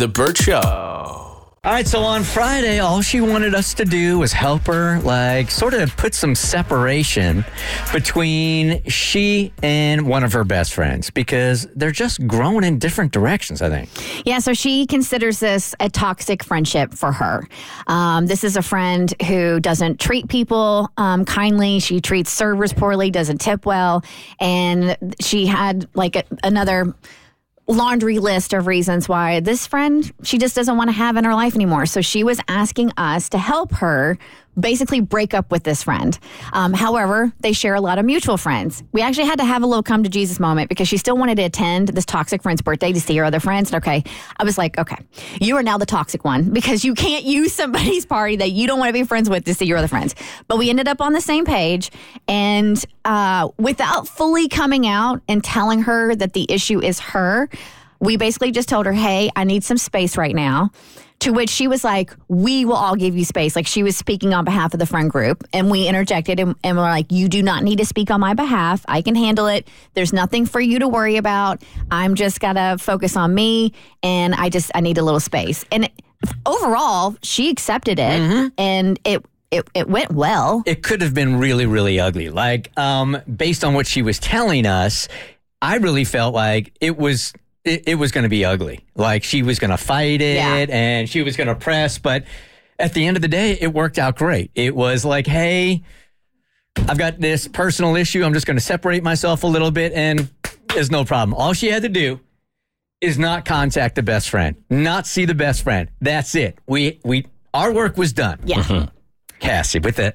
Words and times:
The 0.00 0.08
Bert 0.08 0.38
Show. 0.38 0.60
All 0.62 1.52
right, 1.62 1.86
so 1.86 2.00
on 2.00 2.24
Friday, 2.24 2.78
all 2.78 3.02
she 3.02 3.20
wanted 3.20 3.54
us 3.54 3.74
to 3.74 3.84
do 3.84 4.18
was 4.18 4.32
help 4.32 4.62
her, 4.62 4.98
like, 5.00 5.50
sort 5.50 5.74
of 5.74 5.94
put 5.98 6.14
some 6.14 6.34
separation 6.34 7.44
between 7.92 8.82
she 8.84 9.52
and 9.62 10.08
one 10.08 10.24
of 10.24 10.32
her 10.32 10.42
best 10.42 10.72
friends 10.72 11.10
because 11.10 11.68
they're 11.76 11.90
just 11.90 12.26
growing 12.26 12.64
in 12.64 12.78
different 12.78 13.12
directions, 13.12 13.60
I 13.60 13.68
think. 13.68 13.90
Yeah, 14.24 14.38
so 14.38 14.54
she 14.54 14.86
considers 14.86 15.38
this 15.38 15.74
a 15.80 15.90
toxic 15.90 16.42
friendship 16.42 16.94
for 16.94 17.12
her. 17.12 17.46
Um, 17.86 18.24
this 18.24 18.42
is 18.42 18.56
a 18.56 18.62
friend 18.62 19.12
who 19.26 19.60
doesn't 19.60 20.00
treat 20.00 20.28
people 20.28 20.88
um, 20.96 21.26
kindly. 21.26 21.78
She 21.78 22.00
treats 22.00 22.32
servers 22.32 22.72
poorly, 22.72 23.10
doesn't 23.10 23.36
tip 23.42 23.66
well, 23.66 24.02
and 24.40 24.96
she 25.20 25.44
had 25.44 25.90
like 25.92 26.16
a, 26.16 26.24
another 26.42 26.94
laundry 27.66 28.18
list 28.18 28.52
of 28.52 28.66
reasons 28.66 29.08
why 29.08 29.40
this 29.40 29.66
friend 29.66 30.12
she 30.24 30.38
just 30.38 30.56
doesn't 30.56 30.76
want 30.76 30.88
to 30.88 30.92
have 30.92 31.16
in 31.16 31.24
her 31.24 31.34
life 31.34 31.54
anymore. 31.54 31.86
So 31.86 32.00
she 32.00 32.24
was 32.24 32.40
asking 32.48 32.92
us 32.96 33.28
to 33.30 33.38
help 33.38 33.72
her 33.74 34.18
basically 34.58 35.00
break 35.00 35.32
up 35.32 35.50
with 35.50 35.62
this 35.62 35.82
friend. 35.82 36.18
Um, 36.52 36.72
however, 36.72 37.32
they 37.40 37.52
share 37.52 37.74
a 37.74 37.80
lot 37.80 37.98
of 37.98 38.04
mutual 38.04 38.36
friends. 38.36 38.82
We 38.92 39.00
actually 39.00 39.26
had 39.26 39.38
to 39.38 39.44
have 39.44 39.62
a 39.62 39.66
little 39.66 39.82
come 39.82 40.02
to 40.02 40.08
Jesus 40.08 40.40
moment 40.40 40.68
because 40.68 40.88
she 40.88 40.96
still 40.96 41.16
wanted 41.16 41.36
to 41.36 41.42
attend 41.42 41.88
this 41.88 42.04
toxic 42.04 42.42
friend's 42.42 42.60
birthday 42.60 42.92
to 42.92 43.00
see 43.00 43.16
her 43.16 43.24
other 43.24 43.40
friends. 43.40 43.72
And 43.72 43.82
okay, 43.82 44.02
I 44.36 44.44
was 44.44 44.58
like, 44.58 44.78
okay, 44.78 44.96
you 45.40 45.56
are 45.56 45.62
now 45.62 45.78
the 45.78 45.86
toxic 45.86 46.24
one 46.24 46.50
because 46.50 46.84
you 46.84 46.94
can't 46.94 47.24
use 47.24 47.52
somebody's 47.52 48.04
party 48.06 48.36
that 48.36 48.50
you 48.50 48.66
don't 48.66 48.78
want 48.78 48.88
to 48.88 48.92
be 48.92 49.04
friends 49.04 49.30
with 49.30 49.44
to 49.44 49.54
see 49.54 49.66
your 49.66 49.78
other 49.78 49.88
friends. 49.88 50.14
But 50.48 50.58
we 50.58 50.68
ended 50.68 50.88
up 50.88 51.00
on 51.00 51.12
the 51.12 51.20
same 51.20 51.44
page 51.44 51.90
and 52.26 52.84
uh, 53.04 53.48
without 53.58 54.08
fully 54.08 54.48
coming 54.48 54.86
out 54.86 55.22
and 55.28 55.42
telling 55.42 55.82
her 55.82 56.14
that 56.14 56.32
the 56.32 56.46
issue 56.48 56.82
is 56.82 57.00
her, 57.00 57.48
we 58.00 58.16
basically 58.16 58.50
just 58.50 58.68
told 58.68 58.86
her, 58.86 58.92
hey, 58.92 59.30
I 59.36 59.44
need 59.44 59.62
some 59.62 59.76
space 59.76 60.16
right 60.16 60.34
now. 60.34 60.70
To 61.20 61.32
which 61.32 61.50
she 61.50 61.68
was 61.68 61.84
like, 61.84 62.14
We 62.28 62.64
will 62.64 62.76
all 62.76 62.96
give 62.96 63.14
you 63.14 63.26
space. 63.26 63.54
Like 63.54 63.66
she 63.66 63.82
was 63.82 63.94
speaking 63.94 64.32
on 64.32 64.46
behalf 64.46 64.72
of 64.72 64.80
the 64.80 64.86
friend 64.86 65.10
group. 65.10 65.46
And 65.52 65.70
we 65.70 65.86
interjected 65.86 66.40
and, 66.40 66.56
and 66.64 66.78
we're 66.78 66.84
like, 66.84 67.12
You 67.12 67.28
do 67.28 67.42
not 67.42 67.62
need 67.62 67.76
to 67.76 67.84
speak 67.84 68.10
on 68.10 68.20
my 68.20 68.32
behalf. 68.32 68.82
I 68.88 69.02
can 69.02 69.14
handle 69.14 69.46
it. 69.46 69.68
There's 69.92 70.14
nothing 70.14 70.46
for 70.46 70.62
you 70.62 70.78
to 70.78 70.88
worry 70.88 71.18
about. 71.18 71.62
I'm 71.90 72.14
just 72.14 72.40
got 72.40 72.54
to 72.54 72.82
focus 72.82 73.18
on 73.18 73.34
me. 73.34 73.74
And 74.02 74.34
I 74.34 74.48
just, 74.48 74.70
I 74.74 74.80
need 74.80 74.96
a 74.96 75.02
little 75.02 75.20
space. 75.20 75.62
And 75.70 75.90
overall, 76.46 77.14
she 77.22 77.50
accepted 77.50 77.98
it 77.98 78.52
and 78.56 78.98
it, 79.04 79.22
it, 79.50 79.68
it 79.74 79.90
went 79.90 80.12
well. 80.12 80.62
It 80.64 80.82
could 80.82 81.02
have 81.02 81.12
been 81.12 81.38
really, 81.38 81.66
really 81.66 82.00
ugly. 82.00 82.30
Like, 82.30 82.70
um, 82.78 83.20
based 83.36 83.62
on 83.62 83.74
what 83.74 83.86
she 83.86 84.00
was 84.00 84.18
telling 84.18 84.64
us, 84.64 85.06
I 85.60 85.76
really 85.76 86.04
felt 86.04 86.34
like 86.34 86.72
it 86.80 86.96
was 86.96 87.34
it, 87.70 87.82
it 87.88 87.94
was 87.96 88.12
going 88.12 88.24
to 88.24 88.28
be 88.28 88.44
ugly. 88.44 88.84
Like 88.94 89.22
she 89.24 89.42
was 89.42 89.58
going 89.58 89.70
to 89.70 89.76
fight 89.76 90.20
it 90.20 90.36
Yeah. 90.36 90.66
and 90.68 91.08
she 91.08 91.22
was 91.22 91.36
going 91.36 91.48
to 91.48 91.54
press, 91.54 91.98
but 91.98 92.24
at 92.78 92.94
the 92.94 93.06
end 93.06 93.16
of 93.16 93.22
the 93.22 93.28
day, 93.28 93.58
it 93.60 93.72
worked 93.72 93.98
out 93.98 94.16
great. 94.16 94.50
It 94.54 94.74
was 94.74 95.04
like, 95.04 95.26
hey, 95.26 95.82
I've 96.88 96.98
got 96.98 97.20
this 97.20 97.46
personal 97.48 97.96
issue. 97.96 98.24
I'm 98.24 98.32
just 98.32 98.46
going 98.46 98.56
to 98.56 98.62
separate 98.62 99.02
myself 99.02 99.42
a 99.44 99.46
little 99.46 99.70
bit, 99.70 99.92
and 99.92 100.30
there's 100.74 100.90
no 100.90 101.04
problem. 101.04 101.34
All 101.34 101.52
she 101.52 101.68
had 101.68 101.82
to 101.82 101.88
do 101.88 102.20
is 103.00 103.18
not 103.18 103.44
contact 103.44 103.96
the 103.96 104.02
best 104.02 104.28
friend, 104.30 104.56
not 104.70 105.06
see 105.06 105.24
the 105.24 105.34
best 105.34 105.62
friend. 105.62 105.90
That's 106.00 106.34
it. 106.34 106.58
We 106.66 107.00
we 107.04 107.26
our 107.52 107.72
work 107.72 107.96
was 107.96 108.12
done. 108.12 108.38
Yeah. 108.44 108.62
Mm-hmm. 108.62 108.88
Cassie, 109.40 109.78
with 109.78 109.96
the 109.96 110.14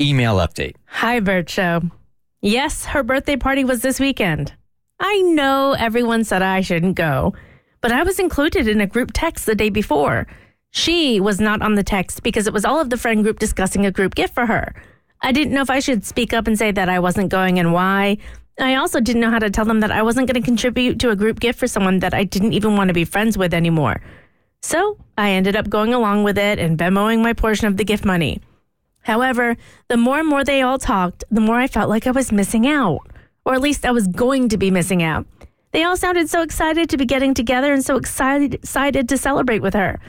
email 0.00 0.36
update. 0.36 0.76
Hi, 0.86 1.20
Bert 1.20 1.48
Show. 1.50 1.82
Yes, 2.42 2.84
her 2.86 3.02
birthday 3.02 3.36
party 3.36 3.64
was 3.64 3.80
this 3.82 3.98
weekend. 3.98 4.52
I 4.98 5.20
know 5.20 5.74
everyone 5.78 6.24
said 6.24 6.42
I 6.42 6.62
shouldn't 6.62 6.96
go, 6.96 7.34
but 7.80 7.92
I 7.92 8.02
was 8.02 8.18
included 8.18 8.66
in 8.66 8.80
a 8.80 8.86
group 8.86 9.10
text 9.12 9.44
the 9.44 9.54
day 9.54 9.68
before. 9.68 10.26
She 10.70 11.20
was 11.20 11.38
not 11.38 11.62
on 11.62 11.74
the 11.74 11.84
text 11.84 12.22
because 12.22 12.46
it 12.46 12.52
was 12.52 12.64
all 12.64 12.80
of 12.80 12.90
the 12.90 12.96
friend 12.96 13.22
group 13.22 13.38
discussing 13.38 13.84
a 13.84 13.90
group 13.90 14.14
gift 14.14 14.34
for 14.34 14.46
her. 14.46 14.74
I 15.20 15.32
didn't 15.32 15.54
know 15.54 15.62
if 15.62 15.70
I 15.70 15.80
should 15.80 16.04
speak 16.04 16.32
up 16.32 16.46
and 16.46 16.58
say 16.58 16.70
that 16.72 16.88
I 16.88 16.98
wasn't 16.98 17.30
going 17.30 17.58
and 17.58 17.72
why. 17.72 18.18
I 18.58 18.76
also 18.76 19.00
didn't 19.00 19.20
know 19.20 19.30
how 19.30 19.38
to 19.38 19.50
tell 19.50 19.66
them 19.66 19.80
that 19.80 19.90
I 19.90 20.02
wasn't 20.02 20.28
going 20.28 20.40
to 20.40 20.46
contribute 20.46 20.98
to 21.00 21.10
a 21.10 21.16
group 21.16 21.40
gift 21.40 21.58
for 21.58 21.66
someone 21.66 21.98
that 21.98 22.14
I 22.14 22.24
didn't 22.24 22.54
even 22.54 22.76
want 22.76 22.88
to 22.88 22.94
be 22.94 23.04
friends 23.04 23.36
with 23.36 23.52
anymore. 23.52 24.00
So 24.62 24.98
I 25.18 25.30
ended 25.30 25.56
up 25.56 25.68
going 25.68 25.92
along 25.92 26.24
with 26.24 26.38
it 26.38 26.58
and 26.58 26.78
Venmoing 26.78 27.22
my 27.22 27.34
portion 27.34 27.66
of 27.66 27.76
the 27.76 27.84
gift 27.84 28.04
money. 28.04 28.40
However, 29.02 29.56
the 29.88 29.96
more 29.96 30.18
and 30.18 30.28
more 30.28 30.42
they 30.42 30.62
all 30.62 30.78
talked, 30.78 31.22
the 31.30 31.40
more 31.40 31.56
I 31.56 31.66
felt 31.66 31.90
like 31.90 32.06
I 32.06 32.12
was 32.12 32.32
missing 32.32 32.66
out. 32.66 33.00
Or 33.46 33.54
at 33.54 33.62
least 33.62 33.86
I 33.86 33.92
was 33.92 34.08
going 34.08 34.50
to 34.50 34.58
be 34.58 34.70
missing 34.70 35.02
out. 35.02 35.24
They 35.70 35.84
all 35.84 35.96
sounded 35.96 36.28
so 36.28 36.42
excited 36.42 36.90
to 36.90 36.96
be 36.96 37.06
getting 37.06 37.32
together 37.32 37.72
and 37.72 37.84
so 37.84 37.96
excited, 37.96 38.54
excited 38.54 39.08
to 39.08 39.16
celebrate 39.16 39.62
with 39.62 39.74
her. 39.74 40.00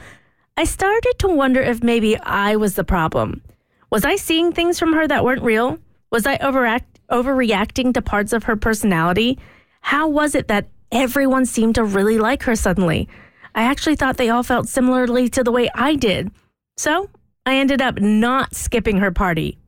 I 0.56 0.64
started 0.64 1.14
to 1.20 1.28
wonder 1.28 1.62
if 1.62 1.82
maybe 1.82 2.18
I 2.18 2.56
was 2.56 2.74
the 2.74 2.82
problem. 2.82 3.42
Was 3.90 4.04
I 4.04 4.16
seeing 4.16 4.52
things 4.52 4.78
from 4.78 4.92
her 4.92 5.06
that 5.06 5.24
weren't 5.24 5.42
real? 5.42 5.78
Was 6.10 6.26
I 6.26 6.36
overact, 6.38 6.98
overreacting 7.10 7.94
to 7.94 8.02
parts 8.02 8.32
of 8.32 8.44
her 8.44 8.56
personality? 8.56 9.38
How 9.82 10.08
was 10.08 10.34
it 10.34 10.48
that 10.48 10.68
everyone 10.90 11.46
seemed 11.46 11.76
to 11.76 11.84
really 11.84 12.18
like 12.18 12.42
her 12.42 12.56
suddenly? 12.56 13.08
I 13.54 13.62
actually 13.62 13.96
thought 13.96 14.16
they 14.16 14.30
all 14.30 14.42
felt 14.42 14.68
similarly 14.68 15.28
to 15.28 15.44
the 15.44 15.52
way 15.52 15.70
I 15.74 15.94
did. 15.94 16.32
So 16.76 17.08
I 17.46 17.54
ended 17.54 17.80
up 17.80 18.00
not 18.00 18.56
skipping 18.56 18.98
her 18.98 19.12
party. 19.12 19.58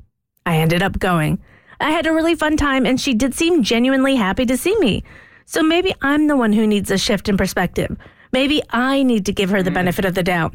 I 0.44 0.56
ended 0.56 0.82
up 0.82 0.98
going. 0.98 1.40
I 1.80 1.90
had 1.90 2.06
a 2.06 2.12
really 2.12 2.34
fun 2.34 2.56
time, 2.56 2.84
and 2.84 3.00
she 3.00 3.14
did 3.14 3.34
seem 3.34 3.62
genuinely 3.62 4.16
happy 4.16 4.44
to 4.46 4.56
see 4.56 4.76
me. 4.78 5.02
So 5.46 5.62
maybe 5.62 5.94
I'm 6.02 6.26
the 6.26 6.36
one 6.36 6.52
who 6.52 6.66
needs 6.66 6.90
a 6.90 6.98
shift 6.98 7.28
in 7.28 7.36
perspective. 7.36 7.96
Maybe 8.32 8.62
I 8.70 9.02
need 9.02 9.26
to 9.26 9.32
give 9.32 9.50
her 9.50 9.62
the 9.62 9.70
hmm. 9.70 9.74
benefit 9.74 10.04
of 10.04 10.14
the 10.14 10.22
doubt. 10.22 10.54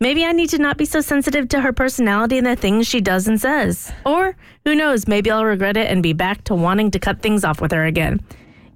Maybe 0.00 0.24
I 0.24 0.32
need 0.32 0.50
to 0.50 0.58
not 0.58 0.76
be 0.76 0.84
so 0.84 1.00
sensitive 1.00 1.48
to 1.50 1.60
her 1.60 1.72
personality 1.72 2.36
and 2.36 2.46
the 2.46 2.56
things 2.56 2.88
she 2.88 3.00
does 3.00 3.28
and 3.28 3.40
says. 3.40 3.92
Or, 4.04 4.36
who 4.64 4.74
knows, 4.74 5.06
maybe 5.06 5.30
I'll 5.30 5.44
regret 5.44 5.76
it 5.76 5.88
and 5.88 6.02
be 6.02 6.12
back 6.12 6.42
to 6.44 6.54
wanting 6.54 6.90
to 6.90 6.98
cut 6.98 7.22
things 7.22 7.44
off 7.44 7.60
with 7.60 7.70
her 7.70 7.84
again. 7.84 8.20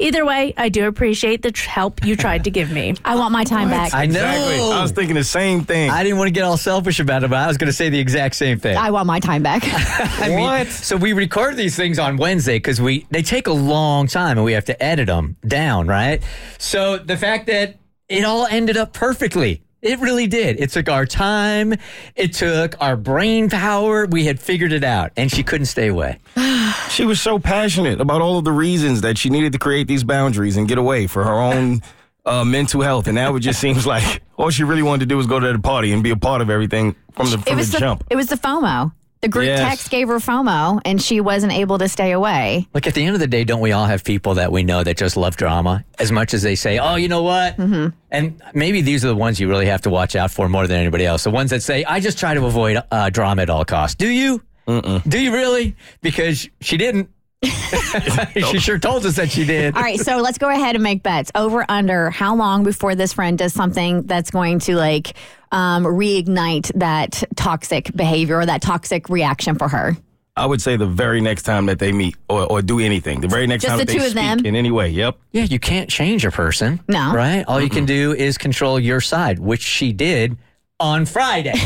Either 0.00 0.24
way, 0.24 0.54
I 0.56 0.68
do 0.68 0.86
appreciate 0.86 1.42
the 1.42 1.50
tr- 1.50 1.68
help 1.68 2.04
you 2.04 2.14
tried 2.16 2.44
to 2.44 2.50
give 2.50 2.70
me. 2.70 2.94
I 3.04 3.16
want 3.16 3.32
my 3.32 3.44
time 3.44 3.68
back. 3.68 3.92
I 3.92 4.06
know. 4.06 4.20
Exactly. 4.20 4.72
I 4.72 4.82
was 4.82 4.92
thinking 4.92 5.14
the 5.16 5.24
same 5.24 5.64
thing. 5.64 5.90
I 5.90 6.02
didn't 6.02 6.18
want 6.18 6.28
to 6.28 6.32
get 6.32 6.44
all 6.44 6.56
selfish 6.56 7.00
about 7.00 7.24
it, 7.24 7.30
but 7.30 7.38
I 7.38 7.48
was 7.48 7.56
going 7.56 7.66
to 7.66 7.72
say 7.72 7.88
the 7.88 7.98
exact 7.98 8.36
same 8.36 8.58
thing. 8.58 8.76
I 8.76 8.90
want 8.90 9.06
my 9.06 9.18
time 9.20 9.42
back. 9.42 9.62
I 9.66 10.28
mean, 10.28 10.66
so 10.66 10.96
we 10.96 11.12
record 11.12 11.56
these 11.56 11.74
things 11.76 11.98
on 11.98 12.16
Wednesday 12.16 12.56
because 12.56 12.80
we 12.80 13.06
they 13.10 13.22
take 13.22 13.46
a 13.46 13.52
long 13.52 14.06
time 14.06 14.38
and 14.38 14.44
we 14.44 14.52
have 14.52 14.66
to 14.66 14.82
edit 14.82 15.06
them 15.06 15.36
down, 15.46 15.86
right? 15.86 16.22
So 16.58 16.98
the 16.98 17.16
fact 17.16 17.46
that 17.46 17.76
it 18.08 18.24
all 18.24 18.46
ended 18.46 18.76
up 18.76 18.92
perfectly. 18.92 19.62
It 19.80 20.00
really 20.00 20.26
did. 20.26 20.58
It 20.58 20.70
took 20.70 20.88
our 20.88 21.06
time. 21.06 21.74
It 22.16 22.32
took 22.32 22.74
our 22.80 22.96
brain 22.96 23.48
power. 23.48 24.06
We 24.06 24.24
had 24.24 24.40
figured 24.40 24.72
it 24.72 24.82
out, 24.82 25.12
and 25.16 25.30
she 25.30 25.44
couldn't 25.44 25.66
stay 25.66 25.86
away. 25.86 26.18
She 26.90 27.04
was 27.04 27.20
so 27.20 27.38
passionate 27.38 28.00
about 28.00 28.20
all 28.20 28.38
of 28.38 28.44
the 28.44 28.52
reasons 28.52 29.02
that 29.02 29.18
she 29.18 29.30
needed 29.30 29.52
to 29.52 29.58
create 29.58 29.86
these 29.86 30.02
boundaries 30.04 30.56
and 30.56 30.66
get 30.68 30.78
away 30.78 31.06
for 31.06 31.22
her 31.24 31.38
own 31.40 31.82
uh, 32.26 32.44
mental 32.44 32.80
health. 32.82 33.06
And 33.06 33.14
now 33.14 33.34
it 33.36 33.40
just 33.40 33.60
seems 33.60 33.86
like 33.94 34.22
all 34.36 34.50
she 34.50 34.64
really 34.64 34.82
wanted 34.82 35.00
to 35.00 35.06
do 35.06 35.16
was 35.16 35.26
go 35.26 35.38
to 35.38 35.52
the 35.52 35.58
party 35.58 35.92
and 35.92 36.02
be 36.02 36.10
a 36.10 36.16
part 36.16 36.40
of 36.42 36.50
everything 36.50 36.96
from 37.12 37.26
the, 37.30 37.42
it 37.46 37.54
was 37.54 37.70
the 37.70 37.76
the, 37.76 37.80
jump. 37.80 38.04
it 38.10 38.16
was 38.16 38.26
the 38.26 38.36
FOMO. 38.36 38.92
The 39.20 39.28
group 39.28 39.46
Yes. 39.46 39.58
text 39.68 39.90
gave 39.90 40.06
her 40.06 40.18
FOMO, 40.18 40.80
and 40.84 41.02
she 41.02 41.20
wasn't 41.20 41.52
able 41.52 41.76
to 41.78 41.88
stay 41.88 42.12
away. 42.12 42.68
Like 42.72 42.86
at 42.86 42.94
the 42.94 43.04
end 43.04 43.14
of 43.14 43.20
the 43.20 43.26
day, 43.26 43.42
don't 43.42 43.60
we 43.60 43.72
all 43.72 43.86
have 43.86 44.04
people 44.04 44.34
that 44.34 44.52
we 44.52 44.62
know 44.62 44.84
that 44.84 44.96
just 44.96 45.16
love 45.16 45.36
drama 45.36 45.84
as 45.98 46.12
much 46.12 46.34
as 46.34 46.42
they 46.42 46.54
say, 46.54 46.78
oh, 46.78 46.94
you 46.94 47.08
know 47.08 47.22
what? 47.24 47.56
Mm-hmm. 47.56 47.88
And 48.12 48.40
maybe 48.54 48.80
these 48.80 49.04
are 49.04 49.08
the 49.08 49.16
ones 49.16 49.40
you 49.40 49.48
really 49.48 49.66
have 49.66 49.82
to 49.82 49.90
watch 49.90 50.14
out 50.14 50.30
for 50.30 50.48
more 50.48 50.68
than 50.68 50.78
anybody 50.78 51.04
else. 51.04 51.24
The 51.24 51.30
ones 51.32 51.50
that 51.50 51.64
say, 51.64 51.82
I 51.84 51.98
just 51.98 52.16
try 52.16 52.34
to 52.34 52.44
avoid 52.46 52.80
uh, 52.92 53.10
drama 53.10 53.42
at 53.42 53.50
all 53.50 53.64
costs. 53.64 53.96
Do 53.96 54.06
you? 54.08 54.40
Do 54.68 55.18
you 55.20 55.32
really? 55.32 55.76
Because 56.02 56.48
she 56.60 56.76
didn't. 56.76 57.08
she 57.42 58.58
sure 58.58 58.78
told 58.78 59.06
us 59.06 59.16
that 59.16 59.30
she 59.30 59.44
did. 59.44 59.76
All 59.76 59.82
right, 59.82 59.98
so 59.98 60.16
let's 60.18 60.38
go 60.38 60.50
ahead 60.50 60.74
and 60.74 60.82
make 60.82 61.02
bets. 61.02 61.30
Over 61.34 61.64
under 61.68 62.10
how 62.10 62.34
long 62.34 62.64
before 62.64 62.94
this 62.94 63.12
friend 63.12 63.38
does 63.38 63.52
something 63.52 64.02
that's 64.02 64.30
going 64.30 64.58
to 64.60 64.76
like 64.76 65.16
um, 65.52 65.84
reignite 65.84 66.72
that 66.74 67.22
toxic 67.36 67.94
behavior 67.94 68.38
or 68.38 68.46
that 68.46 68.60
toxic 68.60 69.08
reaction 69.08 69.56
for 69.56 69.68
her? 69.68 69.96
I 70.36 70.46
would 70.46 70.60
say 70.62 70.76
the 70.76 70.86
very 70.86 71.20
next 71.20 71.42
time 71.42 71.66
that 71.66 71.78
they 71.78 71.90
meet 71.90 72.16
or, 72.28 72.44
or 72.44 72.62
do 72.62 72.78
anything, 72.78 73.20
the 73.20 73.28
very 73.28 73.46
next 73.46 73.62
Just 73.62 73.70
time 73.70 73.78
the 73.78 73.84
that 73.86 73.92
they 73.92 73.98
two 73.98 74.04
of 74.04 74.10
speak 74.10 74.22
them? 74.22 74.46
in 74.46 74.54
any 74.54 74.70
way. 74.70 74.88
Yep. 74.88 75.18
Yeah, 75.32 75.44
you 75.44 75.58
can't 75.58 75.90
change 75.90 76.24
a 76.24 76.30
person. 76.30 76.80
No. 76.88 77.12
Right? 77.12 77.44
All 77.48 77.60
you 77.60 77.68
can 77.70 77.86
do 77.86 78.12
is 78.14 78.38
control 78.38 78.78
your 78.78 79.00
side, 79.00 79.38
which 79.38 79.62
she 79.62 79.92
did 79.92 80.36
on 80.80 81.06
Friday. 81.06 81.52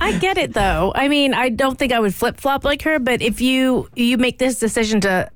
I 0.00 0.18
get 0.20 0.38
it 0.38 0.54
though. 0.54 0.92
I 0.94 1.08
mean, 1.08 1.34
I 1.34 1.48
don't 1.50 1.78
think 1.78 1.92
I 1.92 2.00
would 2.00 2.14
flip 2.14 2.38
flop 2.38 2.64
like 2.64 2.82
her, 2.82 2.98
but 2.98 3.20
if 3.22 3.40
you 3.40 3.88
you 3.94 4.18
make 4.18 4.38
this 4.38 4.58
decision 4.58 5.00
to 5.02 5.30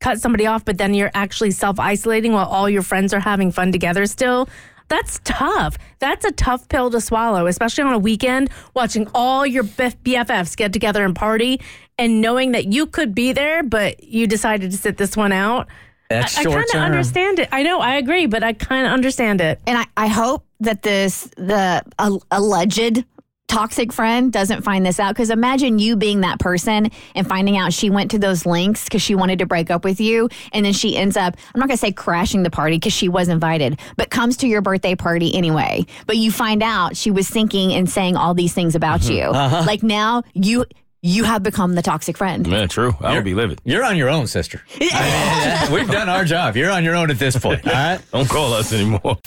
cut 0.00 0.20
somebody 0.20 0.46
off, 0.46 0.64
but 0.64 0.78
then 0.78 0.94
you're 0.94 1.10
actually 1.14 1.50
self 1.50 1.78
isolating 1.80 2.32
while 2.32 2.46
all 2.46 2.68
your 2.68 2.82
friends 2.82 3.12
are 3.14 3.20
having 3.20 3.50
fun 3.50 3.72
together 3.72 4.06
still. 4.06 4.48
That's 4.88 5.20
tough. 5.24 5.78
That's 6.00 6.24
a 6.26 6.32
tough 6.32 6.68
pill 6.68 6.90
to 6.90 7.00
swallow, 7.00 7.46
especially 7.46 7.84
on 7.84 7.94
a 7.94 7.98
weekend, 7.98 8.50
watching 8.74 9.08
all 9.14 9.46
your 9.46 9.64
BFFs 9.64 10.54
get 10.54 10.72
together 10.72 11.04
and 11.04 11.16
party 11.16 11.60
and 11.96 12.20
knowing 12.20 12.52
that 12.52 12.66
you 12.66 12.86
could 12.86 13.14
be 13.14 13.32
there, 13.32 13.62
but 13.62 14.02
you 14.04 14.26
decided 14.26 14.70
to 14.70 14.76
sit 14.76 14.98
this 14.98 15.16
one 15.16 15.32
out. 15.32 15.66
That's 16.08 16.36
I 16.38 16.42
short 16.42 16.66
kind 16.70 16.74
of 16.74 16.82
understand 16.82 17.38
it. 17.38 17.48
I 17.52 17.62
know, 17.62 17.80
I 17.80 17.96
agree, 17.96 18.26
but 18.26 18.42
I 18.42 18.52
kind 18.52 18.86
of 18.86 18.92
understand 18.92 19.40
it. 19.40 19.60
And 19.66 19.78
I, 19.78 19.86
I 19.96 20.06
hope 20.08 20.44
that 20.60 20.82
this, 20.82 21.28
the 21.36 21.82
uh, 21.98 22.18
alleged 22.30 23.04
toxic 23.48 23.92
friend 23.92 24.32
doesn't 24.32 24.62
find 24.62 24.86
this 24.86 24.98
out 24.98 25.14
because 25.14 25.28
imagine 25.28 25.78
you 25.78 25.94
being 25.94 26.22
that 26.22 26.38
person 26.38 26.90
and 27.14 27.28
finding 27.28 27.58
out 27.58 27.70
she 27.70 27.90
went 27.90 28.10
to 28.10 28.18
those 28.18 28.46
links 28.46 28.84
because 28.84 29.02
she 29.02 29.14
wanted 29.14 29.38
to 29.38 29.44
break 29.44 29.70
up 29.70 29.84
with 29.84 30.00
you 30.00 30.26
and 30.54 30.64
then 30.64 30.72
she 30.72 30.96
ends 30.96 31.18
up 31.18 31.36
i'm 31.54 31.58
not 31.58 31.68
going 31.68 31.76
to 31.76 31.80
say 31.80 31.92
crashing 31.92 32.44
the 32.44 32.50
party 32.50 32.76
because 32.76 32.94
she 32.94 33.10
was 33.10 33.28
invited 33.28 33.78
but 33.98 34.08
comes 34.08 34.38
to 34.38 34.46
your 34.46 34.62
birthday 34.62 34.94
party 34.94 35.34
anyway. 35.34 35.84
But 36.06 36.16
you 36.16 36.30
find 36.30 36.62
out 36.62 36.96
she 36.96 37.10
was 37.10 37.28
thinking 37.28 37.72
and 37.72 37.88
saying 37.88 38.16
all 38.16 38.34
these 38.34 38.54
things 38.54 38.74
about 38.74 39.08
you. 39.08 39.30
Like 39.30 39.82
now 39.82 40.22
you 40.34 40.64
you 41.02 41.24
have 41.24 41.42
become 41.42 41.74
the 41.74 41.82
toxic 41.82 42.16
friend 42.16 42.48
Man, 42.48 42.68
true. 42.68 42.94
I 43.00 43.14
would 43.14 43.24
be 43.24 43.34
livid. 43.34 43.60
You're 43.64 43.84
on 43.84 43.96
your 43.96 44.08
own, 44.08 44.26
sister. 44.28 44.62
We've 44.80 45.90
done 45.90 46.08
our 46.08 46.24
job. 46.24 46.56
You're 46.56 46.70
on 46.70 46.84
your 46.84 46.94
own 46.94 47.10
at 47.10 47.18
this 47.18 47.36
point. 47.36 47.66
All 47.66 47.72
right. 47.72 48.00
Don't 48.12 48.28
call 48.28 48.52
us 48.52 48.72
anymore. 48.72 49.18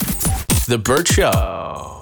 The 0.67 0.81
Bert 0.83 1.07
Show. 1.07 1.94